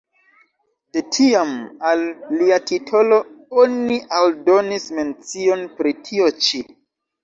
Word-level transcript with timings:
De 0.95 1.03
tiam 1.17 1.51
al 1.91 2.01
lia 2.39 2.59
titolo 2.73 3.21
oni 3.67 4.01
aldonis 4.25 4.93
mencion 5.01 5.67
pri 5.81 5.99
tio 6.07 6.37
ĉi. 6.47 6.69